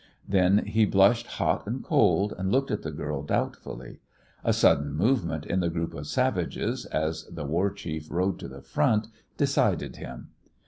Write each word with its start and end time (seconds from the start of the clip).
Then 0.27 0.65
he 0.65 0.85
blushed 0.87 1.27
hot 1.27 1.67
and 1.67 1.83
cold, 1.83 2.33
and 2.35 2.51
looked 2.51 2.71
at 2.71 2.81
the 2.81 2.89
girl 2.89 3.21
doubtfully. 3.21 3.99
A 4.43 4.51
sudden 4.51 4.93
movement 4.93 5.45
in 5.45 5.59
the 5.59 5.69
group 5.69 5.93
of 5.93 6.07
savages, 6.07 6.85
as 6.87 7.25
the 7.25 7.45
war 7.45 7.69
chief 7.69 8.09
rode 8.09 8.39
to 8.39 8.47
the 8.47 8.63
front, 8.63 9.09
decided 9.37 9.97
him. 9.97 10.29